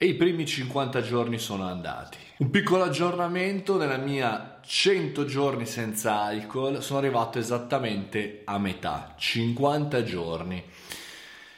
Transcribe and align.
E 0.00 0.06
i 0.06 0.14
primi 0.14 0.46
50 0.46 1.02
giorni 1.02 1.38
sono 1.38 1.66
andati. 1.66 2.18
Un 2.36 2.50
piccolo 2.50 2.84
aggiornamento 2.84 3.76
nella 3.76 3.96
mia 3.96 4.60
100 4.64 5.24
giorni 5.24 5.66
senza 5.66 6.20
alcol, 6.20 6.80
sono 6.84 7.00
arrivato 7.00 7.40
esattamente 7.40 8.42
a 8.44 8.58
metà, 8.58 9.14
50 9.16 10.04
giorni. 10.04 10.62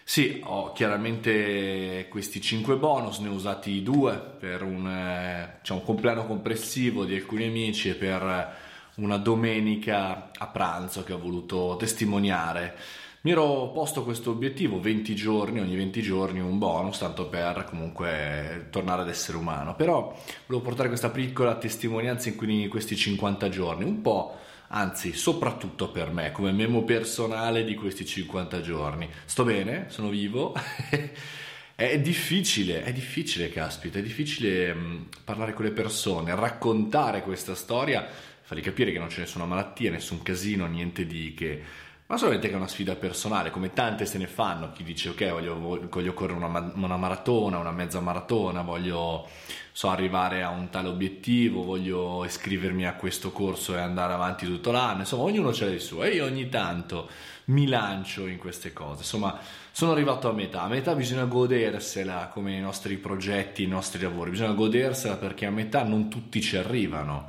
Sì, 0.02 0.40
ho 0.42 0.72
chiaramente 0.72 2.06
questi 2.08 2.40
5 2.40 2.76
bonus, 2.76 3.18
ne 3.18 3.28
ho 3.28 3.32
usati 3.32 3.82
due 3.82 4.16
per 4.16 4.62
un, 4.62 4.88
eh, 4.88 5.56
diciamo, 5.58 5.82
compleanno 5.82 6.24
complessivo 6.24 7.04
di 7.04 7.16
alcuni 7.16 7.44
amici 7.44 7.90
e 7.90 7.94
per 7.94 8.56
una 8.94 9.18
domenica 9.18 10.30
a 10.34 10.46
pranzo 10.46 11.04
che 11.04 11.12
ho 11.12 11.18
voluto 11.18 11.76
testimoniare. 11.78 12.74
Mi 13.22 13.32
ero 13.32 13.70
posto 13.74 14.02
questo 14.02 14.30
obiettivo, 14.30 14.80
20 14.80 15.14
giorni, 15.14 15.60
ogni 15.60 15.76
20 15.76 16.00
giorni 16.00 16.40
un 16.40 16.56
bonus, 16.56 16.96
tanto 16.96 17.26
per 17.26 17.66
comunque 17.68 18.68
tornare 18.70 19.02
ad 19.02 19.10
essere 19.10 19.36
umano. 19.36 19.74
Però 19.74 20.18
volevo 20.46 20.64
portare 20.64 20.88
questa 20.88 21.10
piccola 21.10 21.56
testimonianza 21.56 22.30
in 22.30 22.68
questi 22.70 22.96
50 22.96 23.50
giorni, 23.50 23.84
un 23.84 24.00
po', 24.00 24.38
anzi 24.68 25.12
soprattutto 25.12 25.90
per 25.90 26.10
me, 26.10 26.32
come 26.32 26.50
memo 26.52 26.82
personale 26.82 27.62
di 27.64 27.74
questi 27.74 28.06
50 28.06 28.62
giorni. 28.62 29.06
Sto 29.26 29.44
bene, 29.44 29.84
sono 29.88 30.08
vivo. 30.08 30.54
È 31.80 31.98
difficile, 31.98 32.84
è 32.84 32.92
difficile, 32.92 33.48
caspita, 33.48 33.98
è 33.98 34.02
difficile 34.02 34.74
mh, 34.74 35.08
parlare 35.24 35.54
con 35.54 35.64
le 35.64 35.70
persone, 35.70 36.34
raccontare 36.34 37.22
questa 37.22 37.54
storia, 37.54 38.06
fargli 38.42 38.60
capire 38.60 38.92
che 38.92 38.98
non 38.98 39.08
c'è 39.08 39.20
nessuna 39.20 39.46
malattia, 39.46 39.90
nessun 39.90 40.20
casino, 40.20 40.66
niente 40.66 41.06
di 41.06 41.32
che 41.32 41.62
ma 42.10 42.16
solamente 42.16 42.48
che 42.48 42.54
è 42.54 42.56
una 42.56 42.66
sfida 42.66 42.96
personale, 42.96 43.52
come 43.52 43.72
tante 43.72 44.04
se 44.04 44.18
ne 44.18 44.26
fanno, 44.26 44.72
chi 44.72 44.82
dice 44.82 45.10
ok 45.10 45.30
voglio, 45.30 45.88
voglio 45.88 46.12
correre 46.12 46.44
una, 46.44 46.72
una, 46.74 46.96
maratona, 46.96 47.58
una 47.58 47.70
mezza 47.70 48.00
maratona, 48.00 48.62
voglio 48.62 49.28
so, 49.70 49.90
arrivare 49.90 50.42
a 50.42 50.48
un 50.48 50.70
tale 50.70 50.88
obiettivo, 50.88 51.62
voglio 51.62 52.24
iscrivermi 52.24 52.84
a 52.84 52.94
questo 52.94 53.30
corso 53.30 53.76
e 53.76 53.78
andare 53.78 54.12
avanti 54.12 54.44
tutto 54.44 54.72
l'anno, 54.72 55.02
insomma 55.02 55.22
ognuno 55.22 55.50
c'è 55.50 55.68
il 55.68 55.80
suo 55.80 56.02
e 56.02 56.10
io 56.10 56.24
ogni 56.24 56.48
tanto 56.48 57.08
mi 57.44 57.68
lancio 57.68 58.26
in 58.26 58.38
queste 58.38 58.72
cose, 58.72 59.02
insomma 59.02 59.38
sono 59.70 59.92
arrivato 59.92 60.28
a 60.28 60.32
metà, 60.32 60.62
a 60.62 60.68
metà 60.68 60.96
bisogna 60.96 61.26
godersela 61.26 62.28
come 62.32 62.56
i 62.56 62.60
nostri 62.60 62.96
progetti, 62.96 63.62
i 63.62 63.68
nostri 63.68 64.02
lavori, 64.02 64.30
bisogna 64.30 64.50
godersela 64.54 65.14
perché 65.14 65.46
a 65.46 65.50
metà 65.50 65.84
non 65.84 66.10
tutti 66.10 66.40
ci 66.40 66.56
arrivano 66.56 67.28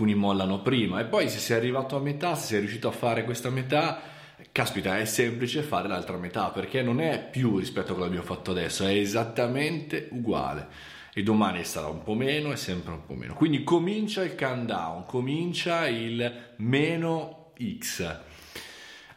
alcuni 0.00 0.14
mollano 0.14 0.62
prima 0.62 1.00
e 1.00 1.04
poi 1.04 1.28
se 1.28 1.38
sei 1.38 1.58
arrivato 1.58 1.94
a 1.94 2.00
metà, 2.00 2.34
se 2.34 2.46
sei 2.46 2.60
riuscito 2.60 2.88
a 2.88 2.92
fare 2.92 3.24
questa 3.24 3.50
metà, 3.50 4.00
caspita, 4.50 4.98
è 4.98 5.04
semplice 5.04 5.62
fare 5.62 5.88
l'altra 5.88 6.16
metà 6.16 6.48
perché 6.48 6.80
non 6.80 7.00
è 7.02 7.28
più 7.30 7.58
rispetto 7.58 7.92
a 7.92 7.94
quello 7.94 8.08
che 8.08 8.16
abbiamo 8.16 8.34
fatto 8.34 8.52
adesso, 8.52 8.86
è 8.86 8.92
esattamente 8.92 10.08
uguale. 10.12 10.68
E 11.12 11.22
domani 11.22 11.64
sarà 11.64 11.88
un 11.88 12.02
po' 12.02 12.14
meno 12.14 12.52
e 12.52 12.56
sempre 12.56 12.92
un 12.92 13.04
po' 13.04 13.14
meno. 13.14 13.34
Quindi 13.34 13.62
comincia 13.62 14.22
il 14.22 14.34
countdown, 14.34 15.04
comincia 15.04 15.86
il 15.86 16.52
meno 16.56 17.52
X. 17.78 18.18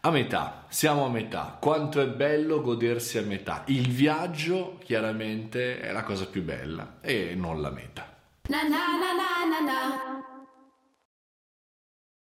A 0.02 0.12
metà, 0.12 0.66
siamo 0.68 1.06
a 1.06 1.10
metà. 1.10 1.58
Quanto 1.62 2.02
è 2.02 2.08
bello 2.08 2.62
godersi 2.62 3.20
a 3.20 3.22
metà. 3.22 3.64
Il 3.68 3.90
viaggio 3.90 4.80
chiaramente 4.84 5.80
è 5.80 5.92
la 5.94 6.04
cosa 6.04 6.26
più 6.26 6.44
bella 6.44 6.98
e 7.00 7.36
non 7.36 7.62
la 7.62 7.70
meta. 7.70 8.12
Na 8.50 8.64
na 8.64 8.70
na 8.70 9.14
na 9.14 9.46
na 9.48 9.72
na. 9.72 10.33